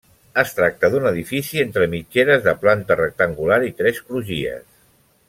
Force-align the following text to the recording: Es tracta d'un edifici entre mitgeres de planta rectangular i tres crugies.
Es 0.43 0.53
tracta 0.59 0.89
d'un 0.93 1.03
edifici 1.09 1.61
entre 1.65 1.87
mitgeres 1.91 2.43
de 2.49 2.55
planta 2.65 2.97
rectangular 3.05 3.63
i 3.71 3.73
tres 3.83 4.01
crugies. 4.09 4.65